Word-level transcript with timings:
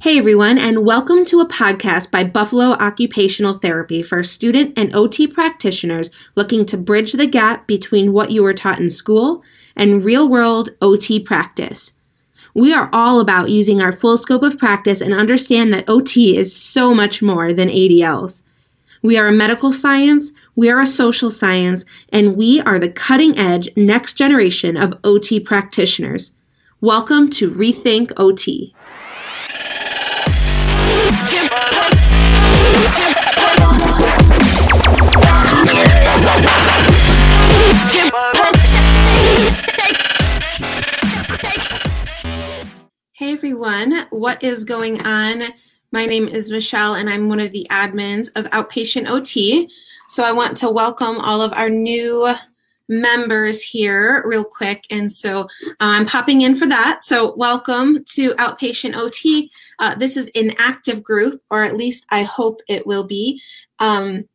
Hey 0.00 0.18
everyone, 0.18 0.58
and 0.58 0.84
welcome 0.84 1.24
to 1.26 1.38
a 1.38 1.46
podcast 1.46 2.10
by 2.10 2.24
Buffalo 2.24 2.72
Occupational 2.72 3.52
Therapy 3.52 4.02
for 4.02 4.22
student 4.24 4.76
and 4.76 4.92
OT 4.96 5.28
practitioners 5.28 6.10
looking 6.34 6.66
to 6.66 6.76
bridge 6.76 7.12
the 7.12 7.26
gap 7.26 7.68
between 7.68 8.12
what 8.12 8.32
you 8.32 8.42
were 8.42 8.54
taught 8.54 8.80
in 8.80 8.90
school 8.90 9.44
and 9.76 10.04
real 10.04 10.28
world 10.28 10.70
OT 10.80 11.20
practice. 11.20 11.92
We 12.52 12.72
are 12.72 12.90
all 12.92 13.20
about 13.20 13.50
using 13.50 13.80
our 13.80 13.92
full 13.92 14.16
scope 14.16 14.42
of 14.42 14.58
practice 14.58 15.00
and 15.00 15.14
understand 15.14 15.72
that 15.72 15.88
OT 15.88 16.36
is 16.36 16.56
so 16.56 16.94
much 16.94 17.22
more 17.22 17.52
than 17.52 17.68
ADLs. 17.68 18.42
We 19.02 19.16
are 19.18 19.28
a 19.28 19.32
medical 19.32 19.72
science, 19.72 20.32
we 20.56 20.68
are 20.68 20.80
a 20.80 20.86
social 20.86 21.30
science, 21.30 21.84
and 22.08 22.34
we 22.34 22.60
are 22.62 22.80
the 22.80 22.90
cutting 22.90 23.38
edge 23.38 23.68
next 23.76 24.14
generation 24.14 24.76
of 24.76 24.98
OT 25.04 25.38
practitioners. 25.38 26.32
Welcome 26.80 27.30
to 27.30 27.50
Rethink 27.50 28.10
OT. 28.16 28.74
What 44.22 44.40
is 44.44 44.62
going 44.62 45.04
on? 45.04 45.42
My 45.90 46.06
name 46.06 46.28
is 46.28 46.48
Michelle 46.48 46.94
and 46.94 47.10
I'm 47.10 47.28
one 47.28 47.40
of 47.40 47.50
the 47.50 47.66
admins 47.72 48.28
of 48.36 48.48
Outpatient 48.50 49.10
OT. 49.10 49.68
So 50.08 50.22
I 50.22 50.30
want 50.30 50.56
to 50.58 50.70
welcome 50.70 51.18
all 51.18 51.42
of 51.42 51.52
our 51.54 51.68
new 51.68 52.32
members 52.88 53.64
here 53.64 54.22
real 54.24 54.44
quick. 54.44 54.84
And 54.92 55.10
so 55.10 55.40
uh, 55.40 55.46
I'm 55.80 56.06
popping 56.06 56.42
in 56.42 56.54
for 56.54 56.66
that. 56.66 57.04
So 57.04 57.34
welcome 57.34 58.04
to 58.12 58.30
Outpatient 58.34 58.94
OT. 58.94 59.50
Uh, 59.80 59.96
this 59.96 60.16
is 60.16 60.30
an 60.36 60.52
active 60.56 61.02
group, 61.02 61.42
or 61.50 61.64
at 61.64 61.76
least 61.76 62.06
I 62.12 62.22
hope 62.22 62.60
it 62.68 62.86
will 62.86 63.04
be. 63.04 63.42
Um, 63.80 64.28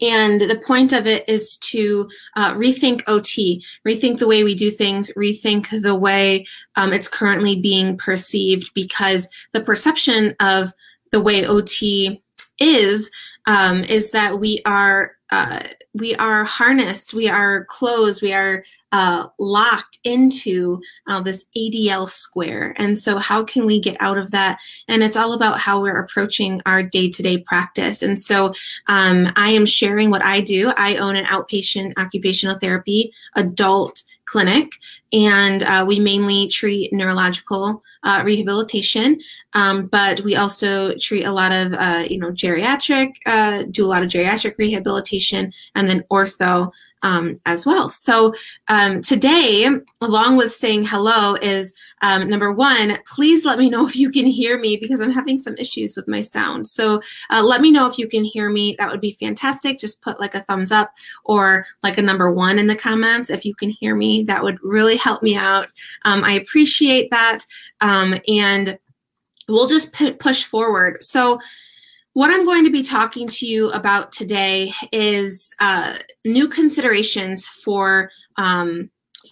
and 0.00 0.40
the 0.40 0.62
point 0.66 0.92
of 0.92 1.06
it 1.06 1.28
is 1.28 1.56
to 1.58 2.08
uh, 2.34 2.54
rethink 2.54 3.02
OT, 3.06 3.64
rethink 3.86 4.18
the 4.18 4.26
way 4.26 4.42
we 4.42 4.54
do 4.54 4.70
things, 4.70 5.10
rethink 5.16 5.82
the 5.82 5.94
way 5.94 6.46
um, 6.76 6.92
it's 6.92 7.08
currently 7.08 7.60
being 7.60 7.96
perceived, 7.96 8.72
because 8.74 9.28
the 9.52 9.60
perception 9.60 10.34
of 10.40 10.72
the 11.12 11.20
way 11.20 11.46
OT 11.46 12.22
is 12.58 13.10
um, 13.46 13.84
is 13.84 14.10
that 14.10 14.38
we 14.38 14.60
are 14.64 15.12
uh, 15.30 15.60
we 15.92 16.14
are 16.16 16.44
harnessed, 16.44 17.12
we 17.12 17.28
are 17.28 17.64
closed, 17.64 18.22
we 18.22 18.32
are 18.32 18.62
uh, 18.92 19.26
locked 19.40 19.98
into 20.04 20.80
uh, 21.08 21.20
this 21.20 21.46
ADL 21.56 22.08
square. 22.08 22.74
And 22.76 22.96
so, 22.96 23.18
how 23.18 23.42
can 23.42 23.66
we 23.66 23.80
get 23.80 23.96
out 24.00 24.18
of 24.18 24.30
that? 24.30 24.60
And 24.86 25.02
it's 25.02 25.16
all 25.16 25.32
about 25.32 25.58
how 25.58 25.80
we're 25.80 25.98
approaching 25.98 26.62
our 26.64 26.82
day 26.82 27.10
to 27.10 27.22
day 27.22 27.38
practice. 27.38 28.02
And 28.02 28.18
so, 28.18 28.54
um, 28.86 29.32
I 29.34 29.50
am 29.50 29.66
sharing 29.66 30.10
what 30.10 30.22
I 30.22 30.40
do. 30.40 30.72
I 30.76 30.96
own 30.96 31.16
an 31.16 31.24
outpatient 31.24 31.94
occupational 31.96 32.58
therapy 32.58 33.12
adult 33.34 34.04
clinic, 34.26 34.72
and 35.12 35.62
uh, 35.62 35.84
we 35.86 35.98
mainly 35.98 36.48
treat 36.48 36.92
neurological 36.92 37.82
uh, 38.02 38.22
rehabilitation, 38.24 39.18
um, 39.54 39.86
but 39.86 40.20
we 40.20 40.36
also 40.36 40.94
treat 40.96 41.24
a 41.24 41.32
lot 41.32 41.52
of, 41.52 41.72
uh, 41.74 42.04
you 42.08 42.18
know, 42.18 42.30
geriatric, 42.30 43.14
uh, 43.26 43.64
do 43.70 43.84
a 43.86 43.88
lot 43.88 44.02
of 44.02 44.10
geriatric 44.10 44.54
rehabilitation, 44.58 45.52
and 45.74 45.88
then 45.88 46.04
ortho 46.10 46.70
um, 47.06 47.36
as 47.46 47.64
well. 47.64 47.88
So 47.88 48.34
um, 48.66 49.00
today, 49.00 49.70
along 50.00 50.36
with 50.36 50.52
saying 50.52 50.86
hello, 50.86 51.34
is 51.34 51.72
um, 52.02 52.28
number 52.28 52.50
one, 52.50 52.98
please 53.06 53.44
let 53.44 53.60
me 53.60 53.70
know 53.70 53.86
if 53.86 53.94
you 53.94 54.10
can 54.10 54.26
hear 54.26 54.58
me 54.58 54.76
because 54.76 55.00
I'm 55.00 55.12
having 55.12 55.38
some 55.38 55.54
issues 55.56 55.94
with 55.94 56.08
my 56.08 56.20
sound. 56.20 56.66
So 56.66 57.00
uh, 57.30 57.44
let 57.44 57.60
me 57.60 57.70
know 57.70 57.88
if 57.88 57.96
you 57.96 58.08
can 58.08 58.24
hear 58.24 58.50
me. 58.50 58.74
That 58.80 58.90
would 58.90 59.00
be 59.00 59.12
fantastic. 59.12 59.78
Just 59.78 60.02
put 60.02 60.18
like 60.18 60.34
a 60.34 60.42
thumbs 60.42 60.72
up 60.72 60.90
or 61.24 61.64
like 61.84 61.96
a 61.96 62.02
number 62.02 62.28
one 62.32 62.58
in 62.58 62.66
the 62.66 62.74
comments 62.74 63.30
if 63.30 63.44
you 63.44 63.54
can 63.54 63.70
hear 63.70 63.94
me. 63.94 64.24
That 64.24 64.42
would 64.42 64.58
really 64.64 64.96
help 64.96 65.22
me 65.22 65.36
out. 65.36 65.72
Um, 66.04 66.24
I 66.24 66.32
appreciate 66.32 67.12
that. 67.12 67.38
Um, 67.80 68.16
and 68.26 68.80
we'll 69.48 69.68
just 69.68 69.92
p- 69.92 70.12
push 70.12 70.42
forward. 70.42 71.04
So 71.04 71.38
what 72.16 72.30
I'm 72.30 72.46
going 72.46 72.64
to 72.64 72.70
be 72.70 72.82
talking 72.82 73.28
to 73.28 73.44
you 73.44 73.68
about 73.72 74.10
today 74.10 74.72
is 74.90 75.54
uh, 75.60 75.98
new 76.24 76.48
considerations 76.48 77.46
for 77.46 78.10
um, 78.38 78.88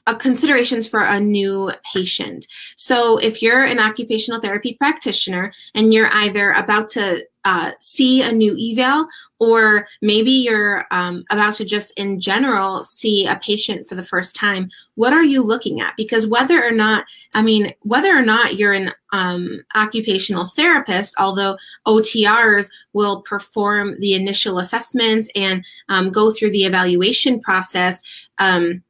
uh, 0.06 0.12
considerations 0.12 0.87
for 0.87 1.00
a 1.00 1.19
new 1.19 1.73
patient. 1.94 2.47
So 2.77 3.17
if 3.17 3.41
you're 3.41 3.65
an 3.65 3.78
occupational 3.78 4.39
therapy 4.39 4.77
practitioner 4.78 5.50
and 5.75 5.94
you're 5.94 6.11
either 6.12 6.50
about 6.50 6.91
to 6.91 7.27
uh, 7.44 7.72
see 7.81 8.22
a 8.22 8.32
new 8.32 8.56
eval, 8.59 9.06
or 9.38 9.87
maybe 10.00 10.31
you're 10.31 10.87
um, 10.91 11.25
about 11.31 11.55
to 11.55 11.65
just 11.65 11.99
in 11.99 12.19
general 12.19 12.84
see 12.84 13.27
a 13.27 13.37
patient 13.37 13.87
for 13.87 13.94
the 13.94 14.03
first 14.03 14.34
time, 14.34 14.69
what 14.94 15.12
are 15.12 15.22
you 15.22 15.43
looking 15.43 15.81
at? 15.81 15.94
Because 15.97 16.27
whether 16.27 16.65
or 16.65 16.71
not, 16.71 17.05
I 17.34 17.43
mean, 17.43 17.72
whether 17.81 18.16
or 18.16 18.22
not 18.22 18.56
you're 18.56 18.72
an 18.72 18.93
um, 19.12 19.60
occupational 19.75 20.47
therapist, 20.47 21.15
although 21.19 21.56
OTRs 21.87 22.71
will 22.94 23.22
perform 23.22 23.99
the 24.00 24.15
initial 24.15 24.59
assessments 24.59 25.28
and 25.34 25.65
um, 25.88 26.11
go 26.11 26.31
through 26.31 26.50
the 26.50 26.65
evaluation 26.65 27.41
process. 27.41 28.03
Um, 28.38 28.82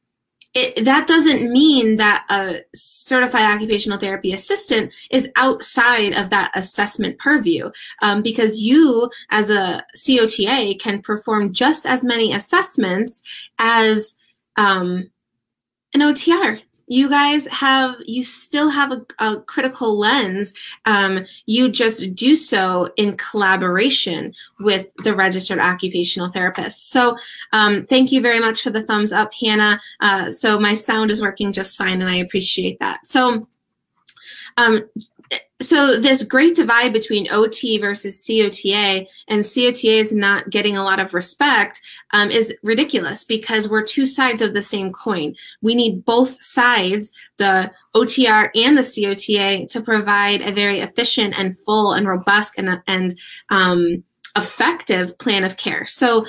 it, 0.54 0.84
that 0.84 1.08
doesn't 1.08 1.50
mean 1.50 1.96
that 1.96 2.24
a 2.30 2.60
certified 2.74 3.42
occupational 3.42 3.98
therapy 3.98 4.32
assistant 4.32 4.94
is 5.10 5.30
outside 5.34 6.16
of 6.16 6.30
that 6.30 6.52
assessment 6.54 7.18
purview 7.18 7.70
um, 8.02 8.22
because 8.22 8.60
you 8.60 9.10
as 9.30 9.50
a 9.50 9.84
cota 10.06 10.76
can 10.80 11.02
perform 11.02 11.52
just 11.52 11.86
as 11.86 12.04
many 12.04 12.32
assessments 12.32 13.22
as 13.58 14.16
um, 14.56 15.10
an 15.92 16.00
otr 16.00 16.60
you 16.86 17.08
guys 17.08 17.46
have 17.46 17.96
you 18.04 18.22
still 18.22 18.68
have 18.68 18.92
a, 18.92 19.06
a 19.18 19.40
critical 19.40 19.98
lens 19.98 20.52
um, 20.84 21.24
you 21.46 21.68
just 21.68 22.14
do 22.14 22.36
so 22.36 22.90
in 22.96 23.16
collaboration 23.16 24.32
with 24.60 24.92
the 25.02 25.14
registered 25.14 25.58
occupational 25.58 26.28
therapist. 26.28 26.90
So 26.90 27.16
um, 27.52 27.86
thank 27.86 28.12
you 28.12 28.20
very 28.20 28.40
much 28.40 28.62
for 28.62 28.70
the 28.70 28.82
thumbs 28.82 29.12
up 29.12 29.32
hannah. 29.34 29.80
Uh, 30.00 30.30
so 30.30 30.58
my 30.58 30.74
sound 30.74 31.10
is 31.10 31.22
working 31.22 31.52
just 31.52 31.76
fine 31.76 32.00
and 32.00 32.10
i 32.10 32.16
appreciate 32.16 32.78
that. 32.80 33.06
So 33.06 33.46
um, 34.56 34.88
so 35.64 35.98
this 35.98 36.22
great 36.22 36.54
divide 36.54 36.92
between 36.92 37.30
OT 37.30 37.78
versus 37.78 38.24
COTA, 38.26 39.06
and 39.28 39.44
COTA 39.44 39.88
is 39.88 40.12
not 40.12 40.50
getting 40.50 40.76
a 40.76 40.84
lot 40.84 41.00
of 41.00 41.14
respect, 41.14 41.80
um, 42.12 42.30
is 42.30 42.56
ridiculous 42.62 43.24
because 43.24 43.68
we're 43.68 43.84
two 43.84 44.06
sides 44.06 44.42
of 44.42 44.54
the 44.54 44.62
same 44.62 44.92
coin. 44.92 45.34
We 45.62 45.74
need 45.74 46.04
both 46.04 46.42
sides, 46.42 47.12
the 47.36 47.72
OTR 47.94 48.50
and 48.54 48.76
the 48.76 48.82
COTA, 48.82 49.66
to 49.68 49.80
provide 49.80 50.42
a 50.42 50.52
very 50.52 50.80
efficient 50.80 51.38
and 51.38 51.56
full 51.56 51.92
and 51.92 52.06
robust 52.06 52.54
and, 52.58 52.82
and 52.86 53.18
um, 53.50 54.04
effective 54.36 55.16
plan 55.18 55.44
of 55.44 55.56
care. 55.56 55.86
So 55.86 56.26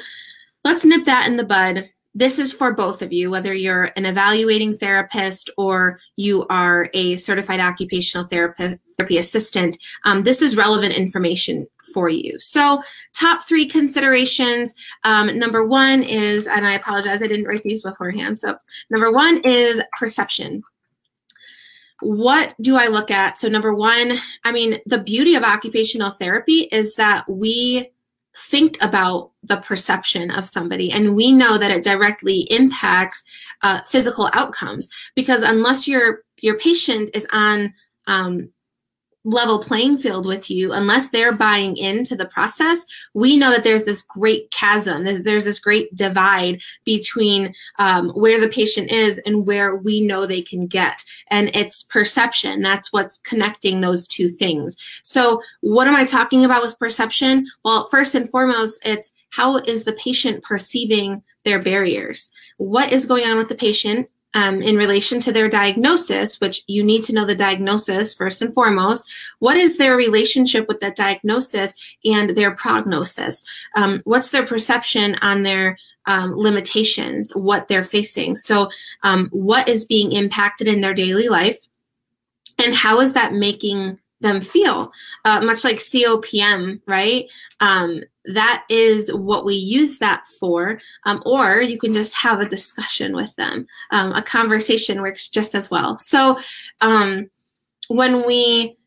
let's 0.64 0.86
nip 0.86 1.06
that 1.06 1.28
in 1.28 1.38
the 1.38 1.46
bud 1.46 1.90
this 2.16 2.40
is 2.40 2.54
for 2.54 2.74
both 2.74 3.02
of 3.02 3.12
you, 3.12 3.30
whether 3.30 3.54
you're 3.54 3.92
an 3.98 4.06
evaluating 4.06 4.76
therapist 4.78 5.50
or 5.58 6.00
you 6.16 6.48
are 6.50 6.90
a 6.94 7.18
certified 7.18 7.60
occupational 7.60 8.26
therapist, 8.26 8.78
therapy 8.98 9.18
assistant. 9.18 9.78
Um, 10.06 10.24
this 10.24 10.42
is 10.42 10.56
relevant 10.56 10.94
information 10.94 11.68
for 11.94 12.08
you. 12.08 12.40
So, 12.40 12.82
top 13.14 13.46
three 13.46 13.68
considerations. 13.68 14.74
Um, 15.04 15.38
number 15.38 15.66
one 15.66 16.04
is, 16.04 16.48
and 16.48 16.66
I 16.66 16.74
apologize, 16.74 17.22
I 17.22 17.28
didn't 17.28 17.48
write 17.48 17.64
these 17.64 17.84
beforehand. 17.84 18.40
So, 18.40 18.58
number 18.90 19.12
one 19.12 19.42
is 19.44 19.82
perception. 20.00 20.64
What 22.02 22.56
do 22.62 22.78
I 22.78 22.88
look 22.88 23.12
at? 23.12 23.38
So, 23.38 23.50
number 23.50 23.74
one, 23.74 24.14
I 24.46 24.54
mean, 24.54 24.80
the 24.86 25.00
beauty 25.00 25.36
of 25.36 25.44
occupational 25.44 26.12
therapy 26.12 26.70
is 26.72 26.96
that 26.96 27.30
we 27.30 27.92
think 28.36 28.78
about 28.84 29.32
the 29.44 29.58
perception 29.58 30.30
of 30.32 30.46
somebody. 30.46 30.92
And 30.92 31.16
we 31.16 31.32
know 31.32 31.58
that 31.58 31.72
it 31.72 31.84
directly 31.84 32.42
impacts 32.52 33.24
uh, 33.62 33.82
physical 33.84 34.30
outcomes 34.34 34.90
because 35.16 35.42
unless 35.42 35.88
your 35.88 36.24
your 36.42 36.58
patient 36.58 37.10
is 37.14 37.26
on 37.32 37.74
um, 38.08 38.50
level 39.26 39.60
playing 39.60 39.98
field 39.98 40.26
with 40.26 40.50
you 40.50 40.72
unless 40.72 41.10
they're 41.10 41.34
buying 41.34 41.76
into 41.78 42.16
the 42.16 42.26
process 42.26 42.86
we 43.14 43.36
know 43.36 43.52
that 43.52 43.64
there's 43.64 43.84
this 43.84 44.02
great 44.02 44.50
chasm 44.52 45.04
there's, 45.04 45.24
there's 45.24 45.46
this 45.46 45.60
great 45.60 45.94
divide 45.96 46.62
between 46.86 47.54
um, 47.80 48.10
where 48.10 48.40
the 48.40 48.48
patient 48.48 48.92
is 48.92 49.20
and 49.26 49.46
where 49.46 49.76
we 49.76 50.02
know 50.02 50.26
they 50.26 50.42
can 50.42 50.68
get. 50.68 51.04
And 51.30 51.50
it's 51.56 51.84
perception. 51.84 52.62
That's 52.62 52.94
what's 52.94 53.20
connecting 53.20 53.82
those 53.82 54.08
two 54.08 54.30
things. 54.30 54.78
So 55.04 55.42
what 55.62 55.88
am 55.88 55.96
i 55.96 56.06
talking 56.06 56.46
about 56.46 56.62
with 56.62 56.80
perception? 56.80 57.48
Well 57.64 57.88
first 57.90 58.16
and 58.16 58.30
foremost 58.30 58.86
it's 58.86 59.14
how 59.32 59.58
is 59.58 59.84
the 59.84 59.94
patient 59.94 60.44
perceiving 60.44 61.22
their 61.44 61.62
barriers? 61.62 62.32
What 62.58 62.94
is 62.94 63.06
going 63.06 63.26
on 63.26 63.38
with 63.38 63.50
the 63.50 63.56
patient 63.56 64.08
um, 64.36 64.62
in 64.62 64.76
relation 64.76 65.20
to 65.22 65.32
their 65.32 65.50
diagnosis, 65.50 66.40
which 66.40 66.62
you 66.68 66.84
need 66.84 67.04
to 67.06 67.14
know 67.14 67.26
the 67.26 67.36
diagnosis 67.36 68.14
first 68.14 68.42
and 68.42 68.54
foremost. 68.54 69.10
What 69.40 69.58
is 69.58 69.78
their 69.78 69.96
relationship 69.96 70.68
with 70.68 70.82
that 70.82 70.98
diagnosis 70.98 71.74
and 72.04 72.32
their 72.32 72.52
prognosis? 72.52 73.44
Um, 73.76 74.02
what's 74.04 74.30
their 74.30 74.46
perception 74.46 75.16
on 75.22 75.44
their 75.44 75.78
um, 76.06 76.36
limitations, 76.36 77.32
what 77.32 77.70
they're 77.70 77.84
facing? 77.84 78.36
So, 78.36 78.70
um, 79.04 79.30
what 79.32 79.70
is 79.70 79.86
being 79.86 80.12
impacted 80.12 80.68
in 80.68 80.82
their 80.82 80.94
daily 80.94 81.30
life? 81.30 81.58
And 82.64 82.76
how 82.76 83.00
is 83.00 83.14
that 83.14 83.34
making 83.34 84.00
them 84.26 84.42
feel? 84.42 84.92
Uh, 85.24 85.42
much 85.42 85.64
like 85.64 85.78
COPM, 85.78 86.82
right? 86.86 87.26
Um, 87.62 88.04
that 88.26 88.66
is 88.70 89.14
what 89.14 89.46
we 89.46 89.56
use 89.56 90.00
that 90.00 90.26
for. 90.40 90.80
Um, 91.06 91.22
or 91.26 91.62
you 91.62 91.78
can 91.78 91.94
just 91.94 92.16
have 92.16 92.40
a 92.40 92.50
discussion 92.50 93.16
with 93.16 93.34
them. 93.36 93.66
Um, 93.92 94.12
a 94.14 94.22
conversation 94.22 95.02
works 95.02 95.30
just 95.30 95.56
as 95.56 95.72
well. 95.72 95.98
So 95.98 96.40
um, 96.82 97.30
when 97.88 98.26
we 98.26 98.78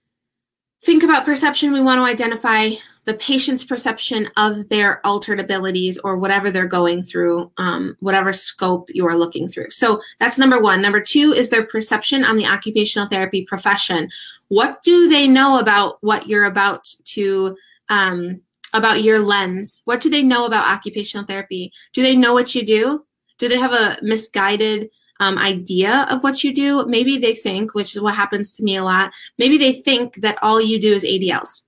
think 0.83 1.03
about 1.03 1.25
perception, 1.25 1.73
we 1.73 1.81
want 1.81 1.99
to 1.99 2.05
identify 2.05 2.71
the 3.09 3.15
patient's 3.15 3.65
perception 3.65 4.29
of 4.37 4.69
their 4.69 5.05
altered 5.05 5.41
abilities 5.41 5.97
or 6.05 6.19
whatever 6.19 6.51
they're 6.51 6.67
going 6.67 7.03
through, 7.03 7.51
um, 7.57 7.97
whatever 8.01 8.35
scope 8.35 8.91
you 8.93 9.07
are 9.07 9.17
looking 9.17 9.49
through. 9.49 9.71
So 9.71 10.03
that's 10.21 10.37
number 10.37 10.61
one. 10.61 10.83
Number 10.83 11.01
two 11.01 11.33
is 11.35 11.49
their 11.49 11.65
perception 11.65 12.23
on 12.23 12.37
the 12.37 12.45
occupational 12.45 13.09
therapy 13.09 13.47
profession. 13.47 14.11
What 14.49 14.83
do 14.83 15.09
they 15.09 15.27
know 15.27 15.59
about 15.59 15.97
what 16.03 16.27
you're 16.27 16.45
about 16.45 16.85
to 17.15 17.57
um, 17.89 18.43
about 18.75 19.03
your 19.03 19.21
lens? 19.21 19.81
What 19.87 20.03
do 20.03 20.11
they 20.11 20.23
know 20.23 20.45
about 20.45 20.71
occupational 20.71 21.25
therapy? 21.25 21.73
Do 21.95 22.03
they 22.03 22.15
know 22.15 22.35
what 22.35 22.55
you 22.55 22.63
do? 22.63 23.07
Do 23.39 23.49
they 23.49 23.59
have 23.59 23.73
a 23.73 23.97
misguided 24.03 24.91
um, 25.19 25.39
idea 25.39 26.07
of 26.11 26.23
what 26.23 26.45
you 26.45 26.53
do? 26.53 26.85
Maybe 26.85 27.17
they 27.17 27.35
think, 27.35 27.75
which 27.75 27.97
is 27.97 28.03
what 28.03 28.17
happens 28.17 28.53
to 28.53 28.63
me 28.63 28.77
a 28.77 28.85
lot, 28.85 29.13
maybe 29.39 29.57
they 29.57 29.73
think 29.73 30.17
that 30.17 30.39
all 30.43 30.61
you 30.61 30.79
do 30.79 30.93
is 30.93 31.05
ADLs. 31.05 31.63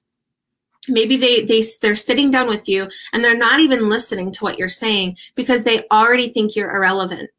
Maybe 0.90 1.16
they, 1.16 1.44
they, 1.44 1.62
they're 1.81 1.96
sitting 1.96 2.31
down 2.31 2.48
with 2.48 2.69
you 2.69 2.88
and 3.12 3.25
they're 3.25 3.37
not 3.37 3.60
even 3.60 3.88
listening 3.88 4.32
to 4.32 4.44
what 4.44 4.58
you're 4.58 4.69
saying 4.69 5.16
because 5.34 5.64
they 5.64 5.87
already 5.90 6.28
think 6.28 6.56
you're 6.56 6.75
irrelevant. 6.75 7.31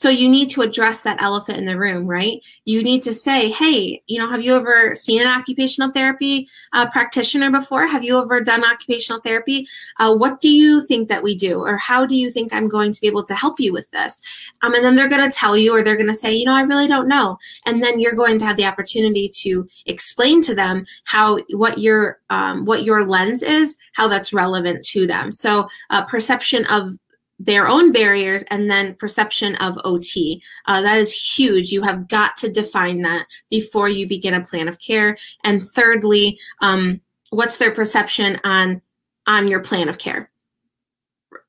So 0.00 0.08
you 0.08 0.30
need 0.30 0.48
to 0.52 0.62
address 0.62 1.02
that 1.02 1.20
elephant 1.20 1.58
in 1.58 1.66
the 1.66 1.76
room, 1.76 2.06
right? 2.06 2.40
You 2.64 2.82
need 2.82 3.02
to 3.02 3.12
say, 3.12 3.50
hey, 3.50 4.02
you 4.06 4.18
know, 4.18 4.30
have 4.30 4.42
you 4.42 4.56
ever 4.56 4.94
seen 4.94 5.20
an 5.20 5.28
occupational 5.28 5.90
therapy 5.90 6.48
uh, 6.72 6.88
practitioner 6.88 7.50
before? 7.50 7.86
Have 7.86 8.02
you 8.02 8.18
ever 8.18 8.40
done 8.40 8.64
occupational 8.64 9.20
therapy? 9.20 9.68
Uh, 9.98 10.16
what 10.16 10.40
do 10.40 10.48
you 10.48 10.86
think 10.86 11.10
that 11.10 11.22
we 11.22 11.36
do? 11.36 11.60
Or 11.60 11.76
how 11.76 12.06
do 12.06 12.16
you 12.16 12.30
think 12.30 12.54
I'm 12.54 12.66
going 12.66 12.92
to 12.92 13.00
be 13.02 13.08
able 13.08 13.24
to 13.24 13.34
help 13.34 13.60
you 13.60 13.74
with 13.74 13.90
this? 13.90 14.22
Um, 14.62 14.72
and 14.72 14.82
then 14.82 14.96
they're 14.96 15.06
going 15.06 15.30
to 15.30 15.38
tell 15.38 15.54
you, 15.54 15.74
or 15.74 15.82
they're 15.82 15.96
going 15.96 16.06
to 16.06 16.14
say, 16.14 16.32
you 16.32 16.46
know, 16.46 16.56
I 16.56 16.62
really 16.62 16.88
don't 16.88 17.06
know. 17.06 17.36
And 17.66 17.82
then 17.82 18.00
you're 18.00 18.14
going 18.14 18.38
to 18.38 18.46
have 18.46 18.56
the 18.56 18.64
opportunity 18.64 19.28
to 19.42 19.68
explain 19.84 20.40
to 20.44 20.54
them 20.54 20.86
how, 21.04 21.40
what 21.50 21.76
your, 21.76 22.20
um, 22.30 22.64
what 22.64 22.84
your 22.84 23.06
lens 23.06 23.42
is, 23.42 23.76
how 23.92 24.08
that's 24.08 24.32
relevant 24.32 24.82
to 24.86 25.06
them. 25.06 25.30
So 25.30 25.68
uh, 25.90 26.06
perception 26.06 26.64
of 26.70 26.96
their 27.40 27.66
own 27.66 27.90
barriers 27.90 28.42
and 28.50 28.70
then 28.70 28.94
perception 28.94 29.56
of 29.56 29.78
OT. 29.84 30.42
Uh, 30.66 30.82
that 30.82 30.98
is 30.98 31.12
huge. 31.12 31.72
You 31.72 31.82
have 31.82 32.06
got 32.06 32.36
to 32.38 32.52
define 32.52 33.00
that 33.02 33.26
before 33.48 33.88
you 33.88 34.06
begin 34.06 34.34
a 34.34 34.44
plan 34.44 34.68
of 34.68 34.78
care. 34.78 35.16
And 35.42 35.62
thirdly, 35.62 36.38
um, 36.60 37.00
what's 37.30 37.56
their 37.56 37.72
perception 37.72 38.38
on 38.44 38.82
on 39.26 39.48
your 39.48 39.60
plan 39.60 39.88
of 39.88 39.98
care? 39.98 40.30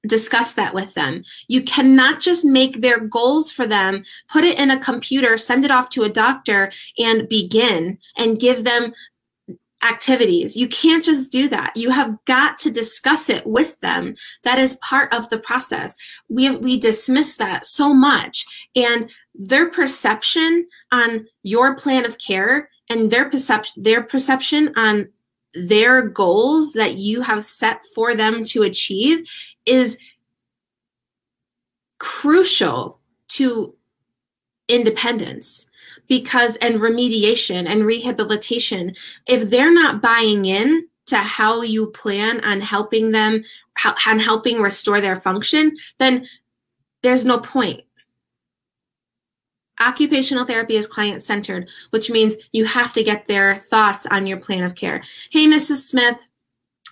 Discuss 0.08 0.54
that 0.54 0.74
with 0.74 0.94
them. 0.94 1.24
You 1.48 1.62
cannot 1.62 2.22
just 2.22 2.46
make 2.46 2.82
their 2.82 3.00
goals 3.00 3.52
for 3.52 3.68
them, 3.68 4.04
put 4.30 4.44
it 4.44 4.58
in 4.58 4.72
a 4.72 4.80
computer, 4.80 5.38
send 5.38 5.66
it 5.66 5.72
off 5.72 5.90
to 5.92 6.04
a 6.04 6.10
doctor, 6.10 6.72
and 6.98 7.28
begin 7.28 8.00
and 8.18 8.40
give 8.40 8.64
them 8.64 8.94
activities. 9.84 10.56
You 10.56 10.68
can't 10.68 11.04
just 11.04 11.32
do 11.32 11.48
that. 11.50 11.76
You 11.76 11.90
have 11.92 12.18
got 12.26 12.60
to 12.60 12.72
discuss 12.72 13.30
it 13.30 13.46
with 13.48 13.80
them. 13.80 14.16
That 14.44 14.60
is 14.60 14.80
part 14.88 15.14
of 15.14 15.30
the 15.30 15.40
process. 15.40 15.96
We 16.30 16.56
we 16.56 16.80
dismiss 16.80 17.38
that 17.38 17.66
so 17.66 17.94
much 17.94 18.46
and 18.76 19.10
their 19.34 19.70
perception 19.70 20.68
on 20.92 21.28
your 21.44 21.76
plan 21.76 22.06
of 22.06 22.18
care 22.20 22.70
and 22.90 23.10
their 23.10 23.30
perception 23.30 23.82
their 23.82 24.04
perception 24.04 24.74
on 24.76 25.10
their 25.54 26.02
goals 26.08 26.74
that 26.74 26.96
you 26.96 27.22
have 27.22 27.44
set 27.44 27.82
for 27.94 28.16
them 28.16 28.44
to 28.46 28.64
achieve 28.64 29.28
is 29.66 29.98
crucial 32.00 33.00
to 33.28 33.76
independence 34.68 35.70
because 36.12 36.58
and 36.58 36.80
remediation 36.82 37.66
and 37.66 37.86
rehabilitation 37.86 38.94
if 39.30 39.50
they're 39.50 39.74
not 39.74 40.02
buying 40.02 40.44
in 40.44 40.86
to 41.06 41.16
how 41.16 41.62
you 41.62 41.88
plan 41.88 42.44
on 42.44 42.60
helping 42.60 43.12
them 43.12 43.42
on 44.06 44.20
helping 44.20 44.62
restore 44.62 45.00
their 45.00 45.22
function 45.22 45.74
then 46.00 46.28
there's 47.02 47.24
no 47.24 47.38
point. 47.38 47.80
Occupational 49.80 50.44
therapy 50.44 50.76
is 50.76 50.86
client 50.86 51.24
centered 51.24 51.70
which 51.92 52.12
means 52.12 52.36
you 52.52 52.66
have 52.66 52.92
to 52.92 53.06
get 53.06 53.26
their 53.28 53.56
thoughts 53.56 54.06
on 54.08 54.28
your 54.28 54.38
plan 54.38 54.64
of 54.64 54.76
care. 54.76 55.02
Hey 55.30 55.48
mrs 55.48 55.78
smith 55.78 56.18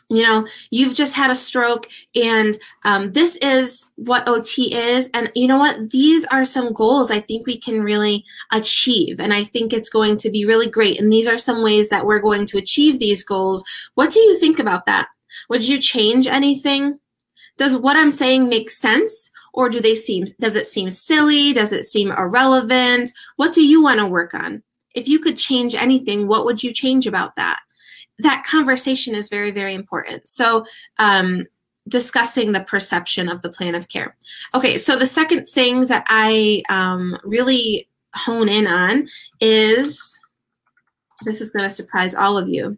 you 0.09 0.23
know 0.23 0.45
you've 0.71 0.95
just 0.95 1.15
had 1.15 1.29
a 1.29 1.35
stroke 1.35 1.87
and 2.15 2.57
um, 2.83 3.11
this 3.11 3.37
is 3.37 3.91
what 3.95 4.27
ot 4.27 4.57
is. 4.57 5.09
And 5.13 5.31
you 5.35 5.47
know 5.47 5.59
what? 5.59 5.91
These 5.91 6.25
are 6.25 6.45
some 6.45 6.73
goals 6.73 7.11
i 7.11 7.19
think 7.19 7.45
we 7.45 7.57
can 7.57 7.81
really 7.81 8.25
achieve. 8.51 9.19
And 9.19 9.33
i 9.33 9.43
think 9.43 9.71
it's 9.71 9.89
going 9.89 10.17
to 10.17 10.29
be 10.29 10.45
really 10.45 10.69
great. 10.69 10.99
And 10.99 11.11
these 11.11 11.27
are 11.27 11.37
some 11.37 11.63
ways 11.63 11.89
that 11.89 12.05
we're 12.05 12.19
going 12.19 12.45
to 12.47 12.57
achieve 12.57 12.99
these 12.99 13.23
goals. 13.23 13.63
What 13.95 14.11
do 14.11 14.19
you 14.19 14.37
think 14.37 14.59
about 14.59 14.85
that? 14.87 15.07
Would 15.49 15.67
you 15.67 15.79
change 15.79 16.27
anything? 16.27 16.99
Does 17.57 17.77
what 17.77 17.95
i'm 17.95 18.11
saying 18.11 18.49
make 18.49 18.69
sense? 18.69 19.31
Or 19.53 19.69
do 19.69 19.79
they 19.79 19.95
seem 19.95 20.25
does 20.39 20.55
it 20.55 20.67
seem 20.67 20.89
silly? 20.89 21.53
Does 21.53 21.71
it 21.71 21.85
seem 21.85 22.11
irrelevant? 22.11 23.11
What 23.35 23.53
do 23.53 23.65
you 23.65 23.81
want 23.81 23.99
to 23.99 24.05
work 24.07 24.33
on? 24.33 24.63
If 24.95 25.07
you 25.07 25.19
could 25.19 25.37
change 25.37 25.75
anything 25.75 26.27
what 26.27 26.45
would 26.45 26.63
you 26.63 26.73
change 26.73 27.05
about 27.05 27.35
that 27.35 27.59
that 28.19 28.43
conversation 28.45 29.15
is 29.15 29.29
very, 29.29 29.51
very 29.51 29.73
important. 29.73 30.27
So, 30.27 30.65
um, 30.97 31.45
discussing 31.87 32.51
the 32.51 32.61
perception 32.61 33.29
of 33.29 33.41
the 33.41 33.49
plan 33.49 33.73
of 33.73 33.87
care. 33.87 34.15
Okay, 34.53 34.77
so 34.77 34.95
the 34.95 35.07
second 35.07 35.47
thing 35.47 35.87
that 35.87 36.05
I 36.07 36.61
um, 36.69 37.17
really 37.23 37.89
hone 38.13 38.47
in 38.47 38.67
on 38.67 39.07
is 39.39 40.19
this 41.23 41.41
is 41.41 41.51
going 41.51 41.67
to 41.67 41.73
surprise 41.73 42.15
all 42.15 42.37
of 42.37 42.47
you. 42.47 42.77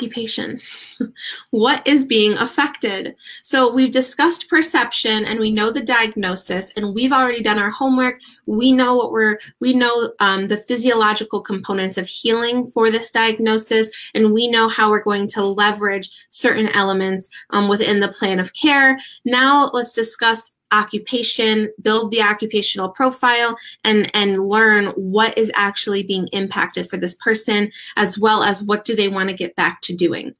Occupation. 0.01 0.60
what 1.51 1.86
is 1.88 2.03
being 2.03 2.38
affected? 2.38 3.15
So 3.43 3.72
we've 3.72 3.91
discussed 3.91 4.50
perception 4.50 5.25
and 5.25 5.39
we 5.39 5.51
know 5.51 5.72
the 5.72 5.84
diagnosis 5.84 6.72
and 6.75 6.96
we've 6.96 7.12
already 7.12 7.43
done 7.43 7.60
our 7.60 7.70
homework. 7.70 8.22
We 8.48 8.72
know 8.72 8.96
what 8.96 9.12
we're, 9.12 9.38
we 9.60 9.74
know 9.74 10.13
um, 10.20 10.48
the 10.48 10.58
physiological 10.58 11.41
components 11.41 11.98
of 11.98 12.08
healing 12.08 12.65
for 12.65 12.89
this 12.89 13.12
diagnosis 13.12 13.91
and 14.15 14.34
we 14.34 14.50
know 14.50 14.67
how 14.67 14.89
we're 14.89 15.03
going 15.03 15.27
to 15.29 15.43
leverage 15.43 16.10
certain 16.29 16.67
elements 16.70 17.29
um, 17.51 17.67
within 17.67 18.00
the 18.00 18.08
plan 18.08 18.39
of 18.39 18.53
care. 18.53 19.00
Now 19.24 19.70
let's 19.74 19.93
discuss 19.93 20.55
occupation, 20.72 21.70
build 21.82 22.12
the 22.12 22.22
occupational 22.22 22.90
profile, 22.90 23.58
and, 23.84 24.10
and 24.16 24.40
learn 24.40 24.88
what 24.96 25.38
is 25.38 25.51
actually 25.56 26.04
being 26.04 26.28
impacted 26.34 26.90
for 26.90 26.98
this 26.98 27.16
person, 27.16 27.72
as 27.98 28.18
well 28.18 28.44
as 28.44 28.63
what 28.63 28.86
do 28.86 28.96
they 28.96 29.08
want 29.10 29.30
to 29.30 29.36
get 29.36 29.56
back 29.56 29.82
to 29.82 29.96
doing. 29.96 30.34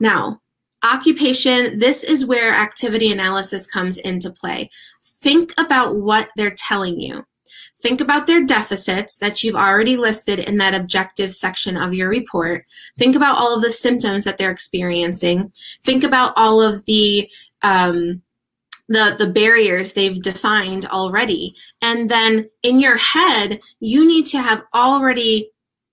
Now, 0.00 0.40
occupation, 0.82 1.78
this 1.78 2.04
is 2.04 2.26
where 2.26 2.52
activity 2.52 3.10
analysis 3.10 3.66
comes 3.66 3.96
into 3.96 4.30
play. 4.30 4.70
Think 5.02 5.52
about 5.58 5.96
what 5.96 6.28
they're 6.36 6.54
telling 6.56 7.00
you. 7.00 7.24
think 7.84 8.00
about 8.00 8.26
their 8.26 8.42
deficits 8.42 9.18
that 9.18 9.44
you've 9.44 9.54
already 9.54 9.98
listed 9.98 10.38
in 10.38 10.56
that 10.56 10.74
objective 10.74 11.30
section 11.30 11.76
of 11.76 11.92
your 11.92 12.08
report. 12.08 12.64
Think 12.98 13.14
about 13.14 13.36
all 13.36 13.54
of 13.54 13.62
the 13.62 13.72
symptoms 13.72 14.24
that 14.24 14.38
they're 14.38 14.50
experiencing. 14.50 15.52
Think 15.82 16.02
about 16.02 16.32
all 16.34 16.62
of 16.62 16.82
the 16.86 17.30
um, 17.60 18.22
the 18.88 19.16
the 19.18 19.26
barriers 19.26 19.92
they've 19.92 20.22
defined 20.22 20.86
already 20.86 21.54
and 21.80 22.10
then 22.10 22.48
in 22.62 22.78
your 22.78 22.96
head 22.96 23.60
you 23.80 24.06
need 24.06 24.26
to 24.26 24.38
have 24.38 24.62
already 24.74 25.50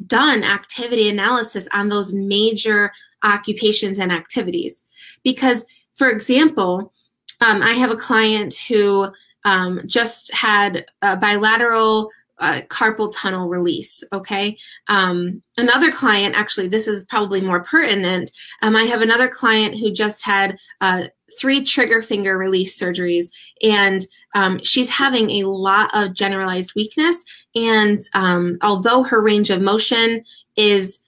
done 0.08 0.44
activity 0.44 1.10
analysis 1.10 1.70
on 1.74 1.90
those 1.90 2.12
major 2.12 2.92
occupations 3.24 3.98
and 3.98 4.12
activities 4.12 4.86
because 5.24 5.66
for 5.96 6.10
example 6.10 6.92
um, 7.40 7.62
i 7.62 7.72
have 7.72 7.92
a 7.92 7.96
client 7.96 8.54
who 8.68 9.08
um, 9.46 9.82
just 9.88 10.34
had 10.34 10.86
a 11.02 11.18
bilateral 11.18 12.12
uh, 12.42 12.62
carpal 12.68 13.14
tunnel 13.16 13.48
release. 13.48 14.04
Okay. 14.12 14.58
Um, 14.88 15.44
another 15.58 15.92
client, 15.92 16.38
actually, 16.38 16.68
this 16.68 16.88
is 16.88 17.06
probably 17.06 17.40
more 17.40 17.64
pertinent. 17.64 18.32
Um, 18.64 18.76
I 18.76 18.84
have 18.84 19.02
another 19.02 19.28
client 19.28 19.78
who 19.78 19.92
just 19.92 20.26
had 20.26 20.58
uh, 20.82 21.04
three 21.40 21.64
trigger 21.64 22.02
finger 22.02 22.38
release 22.38 22.80
surgeries, 22.80 23.32
and 23.64 24.06
um, 24.34 24.60
she's 24.60 24.90
having 24.90 25.30
a 25.30 25.44
lot 25.44 25.90
of 25.94 26.14
generalized 26.14 26.74
weakness. 26.76 27.24
And 27.56 28.00
um, 28.14 28.58
although 28.62 29.04
her 29.04 29.22
range 29.22 29.50
of 29.50 29.62
motion 29.62 30.24
is 30.56 31.02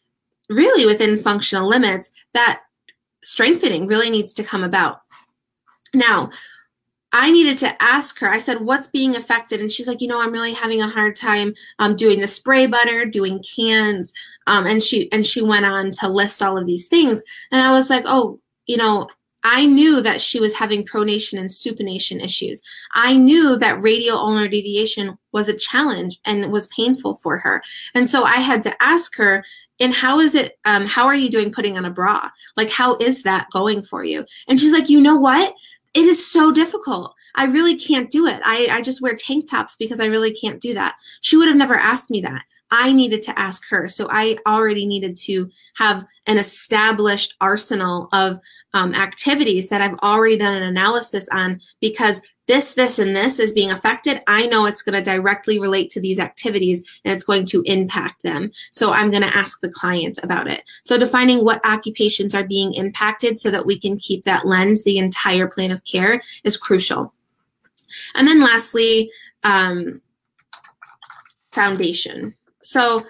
really 0.49 0.85
within 0.85 1.17
functional 1.17 1.67
limits, 1.69 2.11
that 2.33 2.61
strengthening 3.21 3.87
really 3.87 4.09
needs 4.09 4.33
to 4.35 4.43
come 4.43 4.63
about. 4.63 5.01
Now, 5.93 6.29
I 7.15 7.31
needed 7.31 7.59
to 7.59 7.81
ask 7.81 8.19
her, 8.19 8.29
I 8.29 8.39
said, 8.39 8.61
what's 8.61 8.87
being 8.87 9.15
affected? 9.15 9.61
And 9.61 9.71
she's 9.71 9.87
like, 9.87 10.01
you 10.01 10.07
know, 10.07 10.19
I'm 10.19 10.31
really 10.31 10.53
having 10.53 10.81
a 10.81 10.87
hard 10.87 11.15
time 11.15 11.53
um, 11.77 11.95
doing 11.95 12.19
the 12.19 12.27
spray 12.27 12.65
butter, 12.65 13.05
doing 13.05 13.43
cans. 13.55 14.13
Um, 14.47 14.65
and 14.65 14.81
she, 14.81 15.11
and 15.11 15.25
she 15.25 15.41
went 15.41 15.65
on 15.65 15.91
to 15.91 16.09
list 16.09 16.41
all 16.41 16.57
of 16.57 16.65
these 16.65 16.87
things. 16.87 17.21
And 17.51 17.61
I 17.61 17.71
was 17.71 17.89
like, 17.89 18.03
oh, 18.07 18.39
you 18.65 18.77
know, 18.77 19.07
I 19.43 19.65
knew 19.65 20.01
that 20.01 20.21
she 20.21 20.39
was 20.39 20.55
having 20.55 20.85
pronation 20.85 21.39
and 21.39 21.49
supination 21.49 22.23
issues. 22.23 22.61
I 22.93 23.17
knew 23.17 23.57
that 23.57 23.81
radial 23.81 24.17
ulnar 24.17 24.47
deviation 24.47 25.17
was 25.31 25.49
a 25.49 25.57
challenge 25.57 26.19
and 26.25 26.51
was 26.51 26.67
painful 26.67 27.17
for 27.17 27.39
her. 27.39 27.61
And 27.93 28.09
so 28.09 28.23
I 28.23 28.37
had 28.37 28.63
to 28.63 28.83
ask 28.83 29.15
her, 29.17 29.43
and 29.79 29.93
how 29.93 30.19
is 30.19 30.35
it, 30.35 30.57
um, 30.65 30.85
how 30.85 31.05
are 31.05 31.15
you 31.15 31.29
doing 31.29 31.51
putting 31.51 31.77
on 31.77 31.85
a 31.85 31.89
bra? 31.89 32.29
Like, 32.55 32.69
how 32.69 32.95
is 32.97 33.23
that 33.23 33.47
going 33.51 33.83
for 33.83 34.03
you? 34.03 34.25
And 34.47 34.59
she's 34.59 34.71
like, 34.71 34.89
you 34.89 35.01
know 35.01 35.15
what? 35.15 35.53
it 35.93 36.05
is 36.05 36.25
so 36.25 36.51
difficult. 36.51 37.13
I 37.35 37.45
really 37.45 37.75
can't 37.75 38.11
do 38.11 38.27
it. 38.27 38.41
I, 38.43 38.67
I 38.69 38.81
just 38.81 39.01
wear 39.01 39.15
tank 39.15 39.49
tops 39.49 39.75
because 39.75 39.99
I 39.99 40.05
really 40.05 40.33
can't 40.33 40.61
do 40.61 40.73
that. 40.73 40.95
She 41.21 41.37
would 41.37 41.47
have 41.47 41.57
never 41.57 41.75
asked 41.75 42.09
me 42.09 42.21
that. 42.21 42.45
I 42.73 42.91
needed 42.91 43.21
to 43.23 43.39
ask 43.39 43.69
her. 43.69 43.87
So 43.87 44.07
I 44.09 44.35
already 44.47 44.87
needed 44.87 45.15
to 45.17 45.51
have 45.77 46.03
an 46.25 46.39
established 46.39 47.35
arsenal 47.39 48.09
of 48.11 48.39
um, 48.73 48.95
activities 48.95 49.69
that 49.69 49.79
I've 49.79 49.99
already 49.99 50.37
done 50.37 50.55
an 50.55 50.63
analysis 50.63 51.29
on 51.31 51.61
because 51.79 52.19
this, 52.47 52.73
this, 52.73 52.97
and 52.97 53.15
this 53.15 53.37
is 53.37 53.53
being 53.53 53.69
affected, 53.69 54.23
I 54.25 54.47
know 54.47 54.65
it's 54.65 54.81
going 54.81 55.01
to 55.01 55.07
directly 55.07 55.59
relate 55.59 55.91
to 55.91 56.01
these 56.01 56.17
activities 56.17 56.81
and 57.05 57.13
it's 57.13 57.23
going 57.23 57.45
to 57.45 57.61
impact 57.67 58.23
them. 58.23 58.51
So 58.71 58.91
I'm 58.91 59.11
going 59.11 59.21
to 59.21 59.37
ask 59.37 59.61
the 59.61 59.69
client 59.69 60.17
about 60.23 60.49
it. 60.49 60.63
So 60.83 60.97
defining 60.97 61.45
what 61.45 61.63
occupations 61.63 62.33
are 62.33 62.43
being 62.43 62.73
impacted 62.73 63.37
so 63.39 63.51
that 63.51 63.67
we 63.67 63.79
can 63.79 63.97
keep 63.97 64.23
that 64.23 64.47
lens, 64.47 64.83
the 64.83 64.97
entire 64.97 65.47
plan 65.47 65.69
of 65.69 65.83
care 65.83 66.23
is 66.43 66.57
crucial. 66.57 67.13
And 68.15 68.27
then 68.27 68.41
lastly, 68.41 69.11
um, 69.43 70.01
foundation. 71.51 72.35
So 72.63 73.05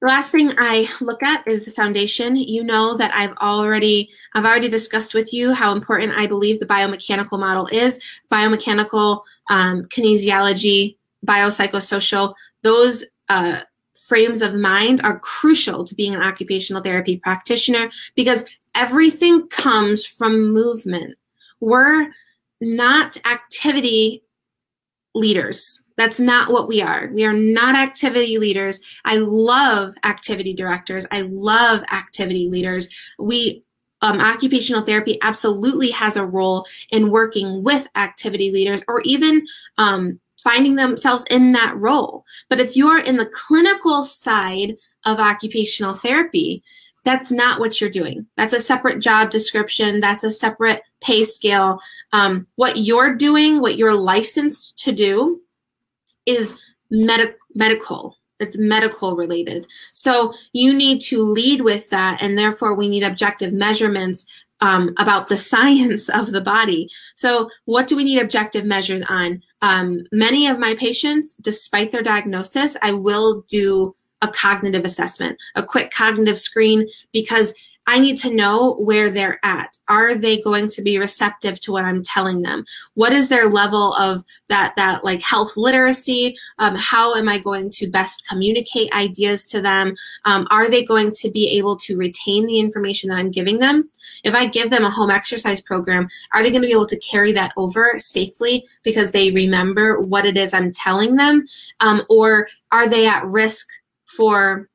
the 0.00 0.08
last 0.08 0.30
thing 0.30 0.52
I 0.58 0.88
look 1.00 1.22
at 1.22 1.46
is 1.48 1.64
the 1.64 1.70
foundation. 1.70 2.36
You 2.36 2.62
know 2.62 2.96
that 2.96 3.12
I've 3.14 3.36
already 3.38 4.10
I've 4.34 4.44
already 4.44 4.68
discussed 4.68 5.14
with 5.14 5.32
you 5.32 5.54
how 5.54 5.72
important 5.72 6.12
I 6.16 6.26
believe 6.26 6.60
the 6.60 6.66
biomechanical 6.66 7.38
model 7.40 7.66
is. 7.72 8.00
Biomechanical, 8.30 9.22
um, 9.48 9.84
kinesiology, 9.84 10.96
biopsychosocial, 11.26 12.34
those 12.62 13.06
uh, 13.28 13.62
frames 14.06 14.42
of 14.42 14.54
mind 14.54 15.00
are 15.02 15.18
crucial 15.18 15.84
to 15.84 15.94
being 15.94 16.14
an 16.14 16.22
occupational 16.22 16.82
therapy 16.82 17.16
practitioner 17.16 17.90
because 18.14 18.44
everything 18.74 19.48
comes 19.48 20.04
from 20.04 20.52
movement. 20.52 21.16
We're 21.60 22.12
not 22.60 23.16
activity 23.26 24.22
leaders. 25.16 25.82
That's 25.96 26.20
not 26.20 26.52
what 26.52 26.68
we 26.68 26.82
are. 26.82 27.10
We 27.12 27.24
are 27.24 27.32
not 27.32 27.74
activity 27.74 28.38
leaders. 28.38 28.80
I 29.04 29.16
love 29.16 29.94
activity 30.04 30.52
directors. 30.52 31.06
I 31.10 31.22
love 31.22 31.82
activity 31.90 32.48
leaders. 32.50 32.88
We 33.18 33.64
um, 34.02 34.20
occupational 34.20 34.82
therapy 34.82 35.18
absolutely 35.22 35.90
has 35.90 36.16
a 36.16 36.26
role 36.26 36.66
in 36.90 37.10
working 37.10 37.64
with 37.64 37.88
activity 37.96 38.52
leaders 38.52 38.82
or 38.88 39.00
even 39.04 39.46
um, 39.78 40.20
finding 40.38 40.76
themselves 40.76 41.24
in 41.30 41.52
that 41.52 41.74
role. 41.76 42.24
But 42.50 42.60
if 42.60 42.76
you're 42.76 43.00
in 43.00 43.16
the 43.16 43.30
clinical 43.32 44.04
side 44.04 44.76
of 45.06 45.18
occupational 45.18 45.94
therapy, 45.94 46.62
that's 47.04 47.32
not 47.32 47.58
what 47.58 47.80
you're 47.80 47.88
doing. 47.88 48.26
That's 48.36 48.52
a 48.52 48.60
separate 48.60 49.00
job 49.00 49.30
description. 49.30 50.00
That's 50.00 50.24
a 50.24 50.32
separate 50.32 50.82
pay 51.00 51.24
scale. 51.24 51.78
Um, 52.12 52.46
what 52.56 52.78
you're 52.78 53.14
doing, 53.14 53.60
what 53.60 53.76
you're 53.76 53.94
licensed 53.94 54.78
to 54.84 54.92
do, 54.92 55.40
is 56.24 56.58
med- 56.90 57.34
medical. 57.54 58.16
It's 58.38 58.58
medical 58.58 59.16
related. 59.16 59.66
So 59.92 60.34
you 60.52 60.74
need 60.74 61.00
to 61.02 61.22
lead 61.22 61.62
with 61.62 61.88
that, 61.90 62.18
and 62.20 62.38
therefore 62.38 62.74
we 62.74 62.88
need 62.88 63.02
objective 63.02 63.52
measurements 63.52 64.26
um, 64.60 64.94
about 64.98 65.28
the 65.28 65.36
science 65.52 66.08
of 66.08 66.32
the 66.32 66.40
body. 66.40 66.90
So, 67.14 67.50
what 67.64 67.88
do 67.88 67.96
we 67.96 68.04
need 68.04 68.20
objective 68.20 68.64
measures 68.64 69.02
on? 69.08 69.42
Um, 69.62 70.06
many 70.12 70.46
of 70.46 70.58
my 70.58 70.74
patients, 70.74 71.34
despite 71.34 71.92
their 71.92 72.02
diagnosis, 72.02 72.76
I 72.82 72.92
will 72.92 73.42
do 73.48 73.96
a 74.22 74.28
cognitive 74.28 74.84
assessment, 74.84 75.38
a 75.54 75.62
quick 75.62 75.90
cognitive 75.90 76.38
screen, 76.38 76.86
because 77.12 77.54
I 77.86 77.98
need 78.00 78.18
to 78.18 78.34
know 78.34 78.74
where 78.74 79.10
they're 79.10 79.38
at. 79.44 79.76
Are 79.88 80.14
they 80.14 80.40
going 80.40 80.68
to 80.70 80.82
be 80.82 80.98
receptive 80.98 81.60
to 81.60 81.72
what 81.72 81.84
I'm 81.84 82.02
telling 82.02 82.42
them? 82.42 82.64
What 82.94 83.12
is 83.12 83.28
their 83.28 83.46
level 83.46 83.94
of 83.94 84.24
that, 84.48 84.74
that 84.76 85.04
like 85.04 85.22
health 85.22 85.56
literacy? 85.56 86.36
Um, 86.58 86.74
how 86.74 87.14
am 87.14 87.28
I 87.28 87.38
going 87.38 87.70
to 87.70 87.88
best 87.88 88.26
communicate 88.28 88.92
ideas 88.92 89.46
to 89.48 89.60
them? 89.60 89.94
Um, 90.24 90.48
are 90.50 90.68
they 90.68 90.84
going 90.84 91.12
to 91.12 91.30
be 91.30 91.56
able 91.56 91.76
to 91.78 91.96
retain 91.96 92.46
the 92.46 92.58
information 92.58 93.08
that 93.10 93.18
I'm 93.18 93.30
giving 93.30 93.60
them? 93.60 93.88
If 94.24 94.34
I 94.34 94.46
give 94.46 94.70
them 94.70 94.84
a 94.84 94.90
home 94.90 95.10
exercise 95.10 95.60
program, 95.60 96.08
are 96.32 96.42
they 96.42 96.50
going 96.50 96.62
to 96.62 96.68
be 96.68 96.72
able 96.72 96.86
to 96.88 96.98
carry 96.98 97.32
that 97.32 97.52
over 97.56 97.92
safely 97.98 98.66
because 98.82 99.12
they 99.12 99.30
remember 99.30 100.00
what 100.00 100.26
it 100.26 100.36
is 100.36 100.52
I'm 100.52 100.72
telling 100.72 101.16
them? 101.16 101.44
Um, 101.80 102.02
or 102.10 102.48
are 102.72 102.88
they 102.88 103.06
at 103.06 103.24
risk 103.24 103.68
for 104.06 104.68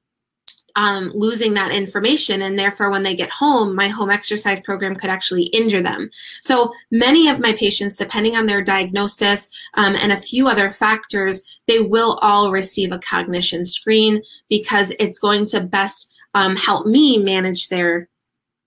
um, 0.76 1.12
losing 1.14 1.54
that 1.54 1.72
information. 1.72 2.42
And 2.42 2.58
therefore 2.58 2.90
when 2.90 3.04
they 3.04 3.16
get 3.16 3.30
home 3.30 3.76
my 3.76 3.88
home 3.88 4.10
exercise 4.10 4.60
program 4.62 4.96
could 4.96 5.10
actually 5.10 5.44
injure 5.46 5.82
them. 5.82 6.10
So 6.42 6.74
many 6.92 7.28
of 7.28 7.40
my 7.40 7.54
patients 7.54 7.96
depending 7.96 8.36
on 8.36 8.46
their 8.46 8.62
diagnosis 8.62 9.50
um, 9.76 9.96
and 9.96 10.12
a 10.12 10.18
few 10.18 10.48
other 10.48 10.72
factors 10.72 11.60
they 11.68 11.80
will 11.80 12.20
all 12.22 12.52
receive 12.52 12.92
a 12.92 13.00
cognition 13.00 13.66
screen 13.66 14.22
because 14.50 14.94
it's 15.00 15.20
going 15.20 15.46
to 15.48 15.62
best 15.62 16.12
um, 16.34 16.56
help 16.56 16.86
me 16.86 17.18
manage 17.18 17.68
their 17.68 18.08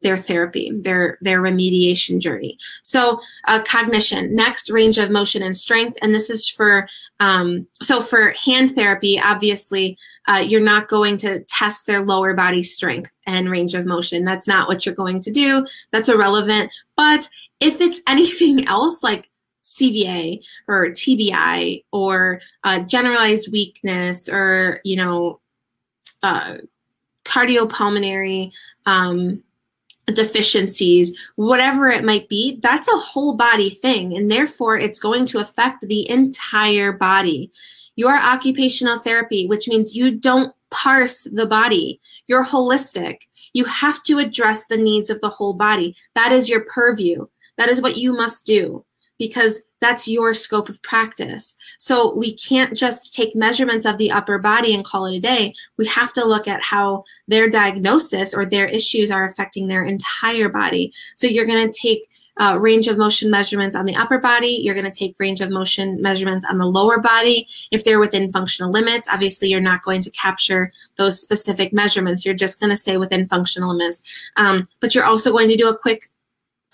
their 0.05 0.17
therapy, 0.17 0.71
their 0.71 1.19
their 1.23 1.41
remediation 1.41 2.21
journey. 2.21 2.59
So 2.83 3.21
uh, 3.49 3.63
cognition, 3.63 4.37
next 4.37 4.71
range 4.71 4.99
of 4.99 5.11
motion 5.11 5.43
and 5.43 5.57
strength, 5.57 5.99
and 6.03 6.15
this 6.15 6.31
is 6.31 6.47
for 6.47 6.87
um, 7.19 7.67
so 7.83 8.01
for 8.03 8.35
hand 8.45 8.77
therapy. 8.77 9.19
Obviously, 9.19 9.99
uh, 10.29 10.45
you're 10.47 10.61
not 10.61 10.89
going 10.89 11.17
to 11.19 11.43
test 11.45 11.87
their 11.87 12.03
lower 12.03 12.35
body 12.35 12.63
strength 12.63 13.13
and 13.27 13.51
range 13.51 13.75
of 13.75 13.87
motion. 13.87 14.25
That's 14.25 14.47
not 14.47 14.69
what 14.69 14.85
you're 14.85 14.95
going 14.95 15.23
to 15.23 15.31
do. 15.33 15.67
That's 15.91 16.11
irrelevant. 16.11 16.71
But 16.97 17.27
if 17.61 17.81
it's 17.81 18.03
anything 18.09 18.69
else, 18.69 19.03
like 19.03 19.31
CVA 19.65 20.47
or 20.69 20.91
TBI 20.91 21.83
or 21.93 22.43
uh, 22.63 22.81
generalized 22.81 23.51
weakness 23.51 24.29
or 24.29 24.81
you 24.85 24.97
know 24.97 25.41
uh, 26.23 26.59
cardiopulmonary 27.25 28.53
um, 28.85 29.43
deficiencies, 30.07 31.17
whatever 31.37 31.89
it 31.89 32.05
might 32.05 32.29
be, 32.29 32.59
that's 32.63 32.89
a 32.89 32.97
whole 32.97 33.37
body 33.37 33.71
thing. 33.71 34.17
And 34.17 34.31
therefore, 34.31 34.77
it's 34.77 34.99
going 34.99 35.27
to 35.27 35.39
affect 35.39 35.83
the 35.83 36.09
entire 36.11 36.93
body. 36.93 37.51
Your 37.97 38.17
occupational 38.17 38.99
therapy, 38.99 39.47
which 39.47 39.69
means 39.69 39.97
you 39.97 40.11
don't 40.11 40.55
parse 40.71 41.25
the 41.25 41.47
body, 41.47 42.01
you're 42.27 42.45
holistic. 42.45 43.19
You 43.53 43.65
have 43.67 44.03
to 44.05 44.19
address 44.19 44.67
the 44.67 44.77
needs 44.77 45.11
of 45.11 45.21
the 45.21 45.29
whole 45.29 45.55
body. 45.55 45.95
That 46.15 46.33
is 46.33 46.49
your 46.49 46.65
purview. 46.65 47.27
That 47.57 47.69
is 47.69 47.81
what 47.81 47.97
you 47.97 48.13
must 48.13 48.45
do. 48.45 48.85
Because 49.19 49.63
that's 49.81 50.09
your 50.09 50.33
scope 50.33 50.69
of 50.69 50.83
practice. 50.83 51.57
So 51.79 52.15
we 52.15 52.35
can't 52.37 52.75
just 52.75 53.15
take 53.15 53.37
measurements 53.37 53.87
of 53.87 53.99
the 53.99 54.11
upper 54.11 54.39
body 54.39 54.75
and 54.75 54.85
call 54.85 55.07
it 55.07 55.17
a 55.17 55.21
day. 55.21 55.53
We 55.77 55.87
have 55.89 56.13
to 56.15 56.25
look 56.25 56.49
at 56.49 56.63
how 56.63 57.05
their 57.29 57.51
diagnosis 57.51 58.33
or 58.33 58.47
their 58.47 58.67
issues 58.67 59.11
are 59.11 59.25
affecting 59.25 59.69
their 59.69 59.85
entire 59.85 60.49
body. 60.49 60.93
So 61.17 61.27
you're 61.27 61.47
going 61.47 61.71
to 61.71 61.79
take 61.79 62.09
uh, 62.39 62.59
range 62.59 62.89
of 62.89 62.99
motion 62.99 63.31
measurements 63.31 63.77
on 63.77 63.85
the 63.85 63.95
upper 63.95 64.19
body. 64.19 64.59
You're 64.63 64.75
going 64.75 64.91
to 64.91 64.99
take 64.99 65.15
range 65.19 65.41
of 65.41 65.51
motion 65.51 66.01
measurements 66.01 66.47
on 66.49 66.59
the 66.59 66.67
lower 66.67 66.99
body. 66.99 67.47
If 67.71 67.85
they're 67.85 68.01
within 68.01 68.33
functional 68.33 68.73
limits, 68.73 69.09
obviously 69.13 69.49
you're 69.49 69.61
not 69.61 69.83
going 69.83 70.03
to 70.03 70.11
capture 70.11 70.73
those 70.97 71.21
specific 71.21 71.73
measurements. 71.73 72.25
You're 72.25 72.35
just 72.35 72.59
going 72.59 72.71
to 72.71 72.77
say 72.77 72.97
within 72.97 73.29
functional 73.29 73.77
limits. 73.77 74.03
Um, 74.37 74.65
but 74.81 74.95
you're 74.95 75.05
also 75.05 75.31
going 75.31 75.49
to 75.49 75.57
do 75.57 75.69
a 75.69 75.79
quick 75.79 76.09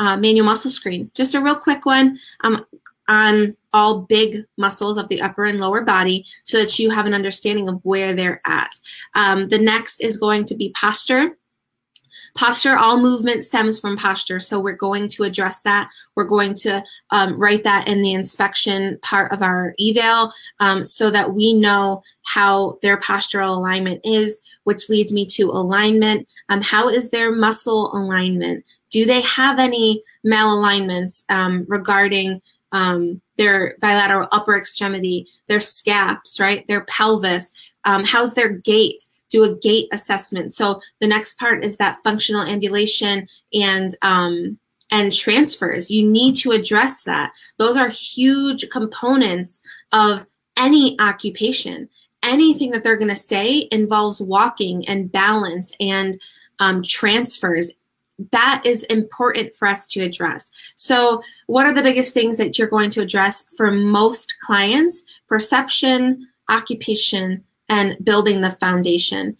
uh, 0.00 0.16
manual 0.16 0.46
muscle 0.46 0.70
screen, 0.70 1.10
just 1.14 1.34
a 1.34 1.40
real 1.40 1.54
quick 1.54 1.84
one 1.84 2.18
um, 2.42 2.64
on 3.06 3.54
all 3.72 4.00
big 4.00 4.44
muscles 4.56 4.96
of 4.96 5.08
the 5.08 5.20
upper 5.20 5.44
and 5.44 5.60
lower 5.60 5.82
body 5.82 6.24
so 6.44 6.58
that 6.58 6.78
you 6.78 6.90
have 6.90 7.06
an 7.06 7.14
understanding 7.14 7.68
of 7.68 7.78
where 7.84 8.14
they're 8.14 8.40
at. 8.46 8.70
Um, 9.14 9.48
the 9.48 9.58
next 9.58 10.00
is 10.00 10.16
going 10.16 10.46
to 10.46 10.56
be 10.56 10.70
posture. 10.70 11.36
Posture, 12.34 12.76
all 12.76 13.00
movement 13.00 13.44
stems 13.44 13.80
from 13.80 13.96
posture. 13.96 14.40
So 14.40 14.60
we're 14.60 14.72
going 14.72 15.08
to 15.10 15.24
address 15.24 15.62
that. 15.62 15.90
We're 16.14 16.24
going 16.24 16.54
to 16.56 16.82
um, 17.10 17.40
write 17.40 17.64
that 17.64 17.88
in 17.88 18.02
the 18.02 18.12
inspection 18.12 18.98
part 19.02 19.32
of 19.32 19.42
our 19.42 19.74
eval 19.80 20.32
um, 20.60 20.84
so 20.84 21.10
that 21.10 21.34
we 21.34 21.54
know 21.54 22.02
how 22.22 22.78
their 22.82 22.96
postural 22.96 23.56
alignment 23.56 24.00
is, 24.04 24.40
which 24.64 24.88
leads 24.88 25.12
me 25.12 25.26
to 25.26 25.50
alignment. 25.50 26.28
Um, 26.48 26.62
how 26.62 26.88
is 26.88 27.10
their 27.10 27.32
muscle 27.32 27.92
alignment? 27.92 28.64
Do 28.90 29.04
they 29.04 29.20
have 29.22 29.58
any 29.58 30.02
malalignments 30.24 31.24
um, 31.30 31.64
regarding 31.68 32.42
um, 32.72 33.20
their 33.36 33.76
bilateral 33.80 34.28
upper 34.32 34.56
extremity, 34.56 35.26
their 35.48 35.60
scaps, 35.60 36.38
right? 36.38 36.66
Their 36.68 36.82
pelvis. 36.82 37.52
Um, 37.84 38.04
how's 38.04 38.34
their 38.34 38.50
gait? 38.50 39.06
Do 39.30 39.44
a 39.44 39.56
gait 39.56 39.88
assessment. 39.92 40.52
So 40.52 40.80
the 41.00 41.06
next 41.06 41.38
part 41.38 41.64
is 41.64 41.76
that 41.76 41.98
functional 42.04 42.42
ambulation 42.42 43.26
and 43.54 43.96
um, 44.02 44.58
and 44.90 45.12
transfers. 45.12 45.90
You 45.90 46.08
need 46.08 46.36
to 46.38 46.50
address 46.50 47.04
that. 47.04 47.32
Those 47.58 47.76
are 47.76 47.88
huge 47.88 48.68
components 48.70 49.60
of 49.92 50.26
any 50.56 50.98
occupation. 50.98 51.88
Anything 52.22 52.72
that 52.72 52.82
they're 52.82 52.98
going 52.98 53.08
to 53.08 53.16
say 53.16 53.68
involves 53.72 54.20
walking 54.20 54.86
and 54.88 55.10
balance 55.10 55.72
and 55.80 56.20
um, 56.58 56.82
transfers. 56.82 57.72
That 58.32 58.62
is 58.66 58.82
important 58.84 59.54
for 59.54 59.66
us 59.66 59.86
to 59.88 60.00
address. 60.00 60.50
So, 60.74 61.22
what 61.46 61.64
are 61.64 61.72
the 61.72 61.82
biggest 61.82 62.12
things 62.12 62.36
that 62.36 62.58
you're 62.58 62.68
going 62.68 62.90
to 62.90 63.00
address 63.00 63.46
for 63.56 63.70
most 63.70 64.34
clients? 64.40 65.02
Perception, 65.26 66.28
occupation, 66.50 67.44
and 67.70 67.96
building 68.04 68.42
the 68.42 68.50
foundation. 68.50 69.36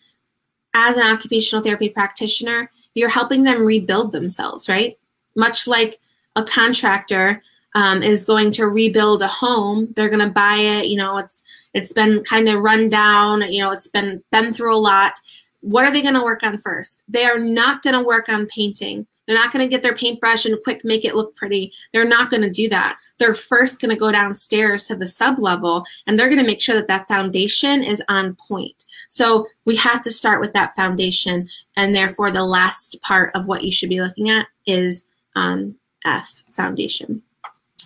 As 0.72 0.96
an 0.96 1.12
occupational 1.12 1.62
therapy 1.62 1.90
practitioner, 1.90 2.70
you're 2.94 3.10
helping 3.10 3.42
them 3.42 3.66
rebuild 3.66 4.12
themselves, 4.12 4.68
right? 4.68 4.96
Much 5.37 5.66
like 5.66 5.99
a 6.37 6.44
contractor 6.44 7.42
um, 7.75 8.02
is 8.02 8.25
going 8.25 8.52
to 8.52 8.66
rebuild 8.66 9.22
a 9.22 9.28
home, 9.28 9.92
they're 9.94 10.08
going 10.08 10.26
to 10.26 10.32
buy 10.32 10.56
it. 10.56 10.87
You 10.87 10.96
know, 10.96 11.18
it's 11.18 11.42
it's 11.75 11.92
been 11.92 12.22
kind 12.25 12.49
of 12.49 12.62
run 12.62 12.88
down. 12.88 13.42
You 13.52 13.60
know, 13.60 13.72
it's 13.72 13.88
been 13.88 14.22
been 14.32 14.52
through 14.52 14.75
a 14.75 14.78
lot. 14.78 15.12
What 15.60 15.84
are 15.84 15.92
they 15.92 16.02
going 16.02 16.14
to 16.14 16.25
work 16.25 16.42
on 16.42 16.58
first? 16.58 17.02
They 17.06 17.25
are 17.25 17.38
not 17.38 17.82
going 17.82 17.94
to 17.94 18.04
work 18.04 18.28
on 18.28 18.46
painting. 18.46 19.06
They're 19.30 19.38
not 19.38 19.52
going 19.52 19.64
to 19.64 19.70
get 19.70 19.84
their 19.84 19.94
paintbrush 19.94 20.44
and 20.44 20.60
quick 20.64 20.84
make 20.84 21.04
it 21.04 21.14
look 21.14 21.37
pretty. 21.37 21.72
They're 21.92 22.04
not 22.04 22.30
going 22.30 22.42
to 22.42 22.50
do 22.50 22.68
that. 22.70 22.99
They're 23.18 23.32
first 23.32 23.80
going 23.80 23.90
to 23.90 23.96
go 23.96 24.10
downstairs 24.10 24.88
to 24.88 24.96
the 24.96 25.06
sub 25.06 25.38
level 25.38 25.84
and 26.08 26.18
they're 26.18 26.26
going 26.28 26.40
to 26.40 26.46
make 26.46 26.60
sure 26.60 26.75
that 26.75 26.88
that 26.88 27.06
foundation 27.06 27.84
is 27.84 28.02
on 28.08 28.34
point. 28.34 28.87
So 29.08 29.46
we 29.66 29.76
have 29.76 30.02
to 30.02 30.10
start 30.10 30.40
with 30.40 30.52
that 30.54 30.75
foundation. 30.75 31.49
And 31.76 31.94
therefore, 31.94 32.32
the 32.32 32.44
last 32.44 33.00
part 33.02 33.30
of 33.37 33.46
what 33.46 33.62
you 33.62 33.70
should 33.70 33.88
be 33.88 34.00
looking 34.00 34.30
at 34.30 34.49
is 34.66 35.06
um, 35.37 35.76
F, 36.04 36.42
foundation. 36.49 37.22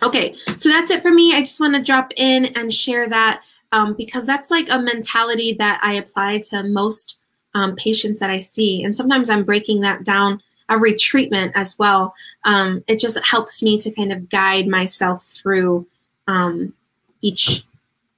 Okay, 0.01 0.33
so 0.57 0.69
that's 0.69 0.89
it 0.89 1.03
for 1.03 1.11
me. 1.11 1.35
I 1.35 1.41
just 1.41 1.59
want 1.59 1.75
to 1.75 1.81
drop 1.83 2.11
in 2.17 2.45
and 2.57 2.73
share 2.73 3.07
that 3.07 3.43
um, 3.71 3.93
because 3.93 4.25
that's 4.25 4.49
like 4.49 4.67
a 4.71 4.81
mentality 4.81 5.53
that 5.59 5.79
I 5.83 5.93
apply 5.93 6.39
to 6.49 6.63
most 6.63 7.19
um, 7.53 7.75
patients 7.75 8.17
that 8.17 8.31
I 8.31 8.39
see. 8.39 8.83
And 8.83 8.95
sometimes 8.95 9.29
I'm 9.29 9.43
breaking 9.43 9.81
that 9.81 10.03
down 10.03 10.41
every 10.69 10.95
treatment 10.95 11.51
as 11.55 11.77
well. 11.77 12.13
Um, 12.43 12.83
it 12.87 12.99
just 12.99 13.23
helps 13.25 13.61
me 13.61 13.79
to 13.81 13.91
kind 13.91 14.11
of 14.11 14.29
guide 14.29 14.67
myself 14.67 15.23
through 15.23 15.87
um, 16.27 16.73
each 17.21 17.63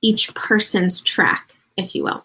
each 0.02 0.34
person's 0.36 1.02
track, 1.02 1.54
if 1.76 1.96
you 1.96 2.04
will. 2.04 2.24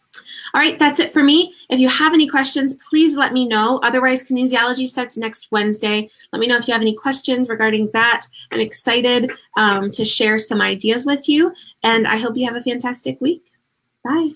All 0.54 0.60
right, 0.60 0.78
that's 0.78 1.00
it 1.00 1.10
for 1.10 1.22
me. 1.22 1.54
If 1.70 1.80
you 1.80 1.88
have 1.88 2.12
any 2.12 2.28
questions, 2.28 2.76
please 2.90 3.16
let 3.16 3.32
me 3.32 3.48
know. 3.48 3.80
Otherwise, 3.82 4.22
kinesiology 4.22 4.86
starts 4.86 5.16
next 5.16 5.50
Wednesday. 5.50 6.10
Let 6.32 6.40
me 6.40 6.46
know 6.46 6.58
if 6.58 6.68
you 6.68 6.74
have 6.74 6.82
any 6.82 6.94
questions 6.94 7.48
regarding 7.48 7.90
that. 7.94 8.26
I'm 8.50 8.60
excited 8.60 9.32
um, 9.56 9.90
to 9.92 10.04
share 10.04 10.36
some 10.38 10.60
ideas 10.60 11.06
with 11.06 11.28
you, 11.28 11.54
and 11.82 12.06
I 12.06 12.18
hope 12.18 12.36
you 12.36 12.46
have 12.46 12.56
a 12.56 12.60
fantastic 12.60 13.20
week. 13.20 13.46
Bye. 14.04 14.32